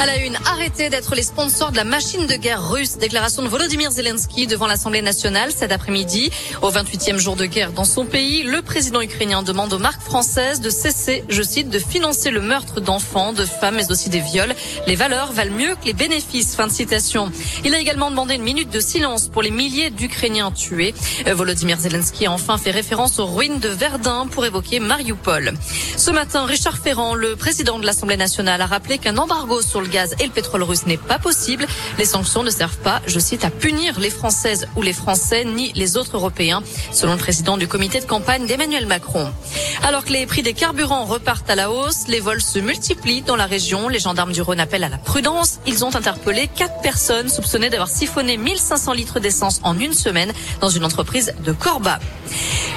À 0.00 0.06
la 0.06 0.16
une, 0.18 0.36
arrêtez 0.46 0.90
d'être 0.90 1.16
les 1.16 1.24
sponsors 1.24 1.72
de 1.72 1.76
la 1.76 1.82
machine 1.82 2.28
de 2.28 2.34
guerre 2.34 2.70
russe. 2.70 2.98
Déclaration 2.98 3.42
de 3.42 3.48
Volodymyr 3.48 3.90
Zelensky 3.90 4.46
devant 4.46 4.68
l'Assemblée 4.68 5.02
nationale 5.02 5.50
cet 5.50 5.72
après-midi. 5.72 6.30
Au 6.62 6.70
28e 6.70 7.18
jour 7.18 7.34
de 7.34 7.46
guerre 7.46 7.72
dans 7.72 7.84
son 7.84 8.04
pays, 8.06 8.44
le 8.44 8.62
président 8.62 9.00
ukrainien 9.00 9.42
demande 9.42 9.72
aux 9.72 9.80
marques 9.80 10.02
françaises 10.02 10.60
de 10.60 10.70
cesser, 10.70 11.24
je 11.28 11.42
cite, 11.42 11.68
de 11.68 11.80
financer 11.80 12.30
le 12.30 12.40
meurtre 12.40 12.80
d'enfants, 12.80 13.32
de 13.32 13.44
femmes, 13.44 13.74
mais 13.74 13.90
aussi 13.90 14.08
des 14.08 14.20
viols. 14.20 14.54
Les 14.86 14.94
valeurs 14.94 15.32
valent 15.32 15.54
mieux 15.54 15.74
que 15.74 15.86
les 15.86 15.94
bénéfices. 15.94 16.54
Fin 16.54 16.68
de 16.68 16.72
citation. 16.72 17.32
Il 17.64 17.74
a 17.74 17.80
également 17.80 18.10
demandé 18.10 18.34
une 18.34 18.42
minute 18.42 18.70
de 18.70 18.80
silence 18.80 19.26
pour 19.26 19.42
les 19.42 19.50
milliers 19.50 19.90
d'Ukrainiens 19.90 20.52
tués. 20.52 20.94
Volodymyr 21.26 21.76
Zelensky 21.80 22.26
a 22.26 22.32
enfin 22.32 22.56
fait 22.56 22.70
référence 22.70 23.18
aux 23.18 23.26
ruines 23.26 23.58
de 23.58 23.68
Verdun 23.68 24.28
pour 24.28 24.44
évoquer 24.46 24.78
Mariupol. 24.78 25.54
Ce 25.96 26.12
matin, 26.12 26.44
Richard 26.44 26.78
Ferrand, 26.78 27.14
le 27.14 27.34
président 27.34 27.80
de 27.80 27.84
l'Assemblée 27.84 28.16
nationale, 28.16 28.60
a 28.60 28.66
rappelé 28.66 28.98
qu'un 28.98 29.16
embargo 29.16 29.60
sur 29.60 29.80
le 29.80 29.87
gaz 29.88 30.14
et 30.20 30.24
le 30.24 30.30
pétrole 30.30 30.62
russe 30.62 30.86
n'est 30.86 30.96
pas 30.96 31.18
possible. 31.18 31.66
Les 31.98 32.04
sanctions 32.04 32.42
ne 32.42 32.50
servent 32.50 32.78
pas, 32.78 33.00
je 33.06 33.18
cite, 33.18 33.44
à 33.44 33.50
punir 33.50 33.98
les 33.98 34.10
Françaises 34.10 34.68
ou 34.76 34.82
les 34.82 34.92
Français 34.92 35.44
ni 35.44 35.72
les 35.72 35.96
autres 35.96 36.16
Européens, 36.16 36.62
selon 36.92 37.12
le 37.12 37.18
président 37.18 37.56
du 37.56 37.68
comité 37.68 38.00
de 38.00 38.04
campagne 38.04 38.46
d'Emmanuel 38.46 38.86
Macron. 38.86 39.30
Alors 39.82 40.04
que 40.04 40.12
les 40.12 40.26
prix 40.26 40.42
des 40.42 40.52
carburants 40.52 41.04
repartent 41.04 41.50
à 41.50 41.54
la 41.54 41.70
hausse, 41.70 42.08
les 42.08 42.20
vols 42.20 42.42
se 42.42 42.58
multiplient 42.58 43.22
dans 43.22 43.36
la 43.36 43.46
région. 43.46 43.88
Les 43.88 43.98
gendarmes 43.98 44.32
du 44.32 44.42
Rhône 44.42 44.60
appellent 44.60 44.84
à 44.84 44.88
la 44.88 44.98
prudence. 44.98 45.58
Ils 45.66 45.84
ont 45.84 45.94
interpellé 45.94 46.48
quatre 46.54 46.80
personnes 46.82 47.28
soupçonnées 47.28 47.70
d'avoir 47.70 47.88
siphonné 47.88 48.36
1500 48.36 48.92
litres 48.92 49.20
d'essence 49.20 49.60
en 49.62 49.78
une 49.78 49.94
semaine 49.94 50.32
dans 50.60 50.68
une 50.68 50.84
entreprise 50.84 51.34
de 51.44 51.52
Corba. 51.52 51.98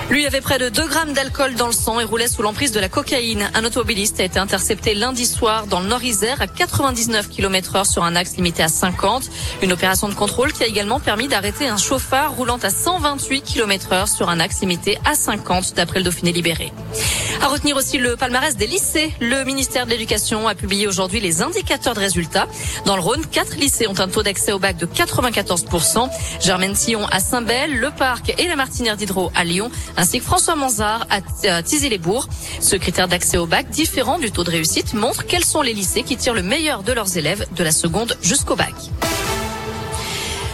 Lui 0.10 0.26
avait 0.26 0.42
près 0.42 0.60
de 0.60 0.70
2 0.70 0.88
grammes 0.88 1.14
d'alcool 1.14 1.56
dans 1.56 1.68
le 1.68 1.74
sang 1.74 2.00
et 2.00 2.04
roulait 2.04 2.28
sous 2.28 2.42
l'emprise 2.42 2.72
de 2.72 2.80
la 2.80 2.90
cocaïne. 2.90 3.50
Un 3.54 3.64
automobiliste 3.64 4.20
a 4.20 4.24
été 4.24 4.40
intercepté 4.40 4.94
lundi 4.94 5.26
soir 5.26 5.68
dans 5.68 5.80
le 5.80 5.88
Nord-Isère 5.88 6.42
à 6.42 6.48
99 7.02 7.30
km 7.30 7.76
heure 7.76 7.86
sur 7.86 8.04
un 8.04 8.16
axe 8.16 8.36
limité 8.36 8.62
à 8.62 8.68
50. 8.68 9.24
Une 9.64 9.74
opération 9.74 10.08
de 10.08 10.14
contrôle 10.14 10.54
qui 10.54 10.64
a 10.64 10.68
également 10.68 11.00
permis 11.00 11.28
d'arrêter 11.28 11.68
un 11.68 11.78
chauffard 11.78 12.36
roulant 12.36 12.60
à 12.62 12.70
128 12.70 13.42
km 13.42 13.94
heure 13.94 14.08
sur 14.08 14.30
un 14.30 14.40
axe 14.40 14.62
limité 14.62 15.00
à 15.04 15.16
50 15.16 15.74
d'après 15.76 16.00
le 16.00 16.06
Dauphiné 16.06 16.32
libéré. 16.32 16.72
À 17.42 17.48
retenir 17.48 17.76
aussi 17.76 17.98
le 17.98 18.16
palmarès 18.16 18.56
des 18.56 18.68
lycées. 18.68 19.12
Le 19.20 19.44
ministère 19.46 19.86
de 19.86 19.92
l'Éducation 19.92 20.48
a 20.48 20.54
publié 20.54 20.86
aujourd'hui 20.86 21.20
les 21.20 21.42
indicateurs 21.42 21.96
de 21.96 22.00
résultats. 22.00 22.48
Dans 22.86 22.96
le 22.96 23.02
Rhône, 23.02 23.26
quatre 23.26 23.56
lycées 23.56 23.88
ont 23.88 24.00
un 24.00 24.08
taux 24.08 24.22
d'accès 24.22 24.52
au 24.52 24.60
bac 24.60 24.78
de 24.78 24.86
94%. 24.86 26.08
Germaine 26.40 26.76
Sillon 26.76 27.08
à 27.08 27.20
Saint-Bel, 27.20 27.80
Le 27.80 27.90
Parc 27.90 28.34
et 28.38 28.48
la 28.48 28.56
Martinière 28.56 28.96
d'Hydro 28.96 29.32
à 29.34 29.44
Lyon, 29.44 29.72
ainsi 29.98 30.20
que 30.20 30.26
François 30.26 30.56
Manzard 30.56 31.08
à 31.10 31.64
Tizy-les-Bourgs. 31.64 32.28
Ce 32.60 32.76
critère 32.76 33.08
d'accès 33.08 33.38
au 33.38 33.48
bac, 33.48 33.70
différent 33.70 34.20
du 34.20 34.32
taux 34.32 34.44
de 34.44 34.52
réussite, 34.52 34.94
montre 34.94 35.26
quels 35.26 35.46
sont 35.46 35.64
les 35.64 35.74
lycées 35.74 36.04
qui 36.04 36.18
tirent 36.18 36.36
le 36.36 36.44
meilleur 36.44 36.84
de 36.84 36.91
leurs 36.94 37.18
élèves 37.18 37.46
de 37.56 37.64
la 37.64 37.72
seconde 37.72 38.18
jusqu'au 38.22 38.56
bac. 38.56 38.74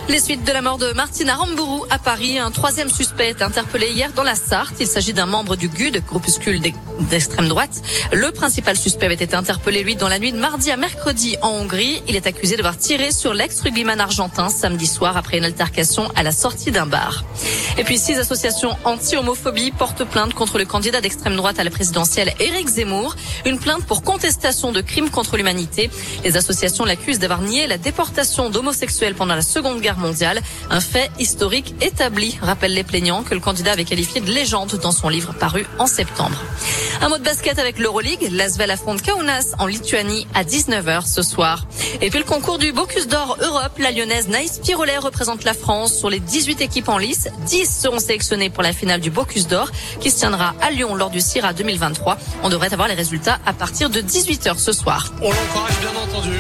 Les 0.10 0.22
suites 0.22 0.46
de 0.46 0.54
la 0.54 0.62
mort 0.62 0.78
de 0.78 0.94
Martina 0.94 1.36
Rambourou 1.36 1.86
à 1.90 2.00
Paris, 2.00 2.40
un 2.40 2.50
troisième 2.50 2.90
suspect 2.90 3.28
est 3.28 3.42
interpellé 3.42 3.90
hier 3.90 4.14
dans 4.14 4.24
la 4.24 4.36
Sarthe. 4.36 4.76
Il 4.80 4.88
s'agit 4.88 5.12
d'un 5.12 5.26
membre 5.26 5.58
du 5.58 5.68
GUD, 5.68 6.02
groupuscule 6.06 6.62
d'extrême 7.10 7.50
droite. 7.50 7.82
Le 8.14 8.32
principal 8.32 8.78
suspect 8.78 9.08
avait 9.08 9.16
été 9.16 9.36
interpellé, 9.36 9.84
lui, 9.84 9.98
dans 9.98 10.08
la 10.08 10.18
nuit 10.18 10.32
de 10.32 10.38
mardi 10.38 10.72
à 10.72 10.78
mercredi 10.78 11.36
en 11.42 11.50
Hongrie. 11.50 12.02
Il 12.08 12.16
est 12.16 12.26
accusé 12.26 12.56
d'avoir 12.56 12.78
tiré 12.78 13.12
sur 13.12 13.34
l'ex-rugbyman 13.34 14.00
argentin 14.00 14.48
samedi 14.48 14.88
soir 14.88 15.18
après 15.18 15.40
une 15.40 15.44
altercation 15.44 16.10
à 16.16 16.24
la 16.24 16.32
sortie 16.32 16.72
d'un 16.72 16.86
bar. 16.86 17.26
Et 17.78 17.84
puis 17.84 17.98
six 17.98 18.18
associations 18.18 18.78
anti-homophobie 18.86 19.72
portent 19.72 20.06
plainte 20.06 20.34
contre 20.34 20.58
le 20.58 20.64
candidat 20.64 21.02
d'extrême 21.02 21.36
droite 21.36 21.60
à 21.60 21.66
la 21.66 21.70
présidentielle 21.70 22.34
Éric 22.40 22.70
Zemmour. 22.70 23.18
Une 23.46 23.60
plainte 23.60 23.86
pour 23.86 24.04
contestation 24.04 24.72
de 24.72 24.80
crimes 24.80 25.10
contre 25.10 25.36
l'humanité. 25.36 25.92
Les 26.24 26.38
associations 26.38 26.86
l'accusent 26.86 27.20
d'avoir 27.20 27.42
nié 27.42 27.68
la 27.68 27.78
déportation 27.78 28.50
d'homosexuels 28.50 29.14
pendant 29.14 29.36
la 29.36 29.42
Seconde 29.42 29.82
Guerre 29.82 29.97
Un 30.70 30.82
fait 30.82 31.12
historique 31.20 31.74
établi, 31.82 32.38
rappellent 32.42 32.74
les 32.74 32.84
plaignants, 32.84 33.24
que 33.24 33.34
le 33.34 33.40
candidat 33.40 33.72
avait 33.72 33.86
qualifié 33.86 34.22
de 34.22 34.32
légende 34.32 34.80
dans 34.82 34.92
son 34.92 35.10
livre 35.10 35.34
paru 35.34 35.66
en 35.80 35.88
septembre. 35.88 36.38
Un 37.02 37.10
mot 37.10 37.18
de 37.18 37.24
basket 37.24 37.60
avec 37.60 37.80
l'Euroleague. 37.80 38.30
L'Asvel 38.32 38.72
affronte 38.72 39.02
Kaunas 39.02 39.54
en 39.60 39.66
Lituanie 39.66 40.28
à 40.34 40.44
19h 40.44 41.06
ce 41.08 41.22
soir. 41.22 41.68
Et 42.02 42.10
puis 42.10 42.20
le 42.20 42.26
concours 42.26 42.58
du 42.58 42.72
Bocuse 42.72 43.08
d'Or 43.08 43.38
Europe, 43.42 43.78
la 43.80 43.92
lyonnaise 43.92 44.28
Naïs 44.28 44.60
Pirolet 44.64 44.98
représente 44.98 45.44
la 45.44 45.54
France. 45.54 45.96
Sur 45.96 46.10
les 46.10 46.20
18 46.20 46.62
équipes 46.62 46.90
en 46.90 46.98
lice, 46.98 47.28
10 47.46 47.82
seront 47.82 48.00
sélectionnées 48.00 48.50
pour 48.50 48.64
la 48.64 48.74
finale 48.74 49.00
du 49.00 49.10
Bocuse 49.10 49.48
d'Or 49.48 49.72
qui 50.00 50.12
se 50.12 50.18
tiendra 50.18 50.56
à 50.62 50.72
Lyon 50.72 50.96
lors 50.96 51.10
du 51.10 51.22
CIRA 51.22 51.54
2023. 51.54 52.18
On 52.44 52.50
devrait 52.50 52.74
avoir 52.74 52.88
les 52.88 52.96
résultats 52.96 53.40
à 53.46 53.54
partir 53.54 53.90
de 53.90 54.02
18h 54.02 54.58
ce 54.58 54.72
soir. 54.72 55.12
On 55.22 55.30
bien 55.30 56.02
entendu. 56.02 56.38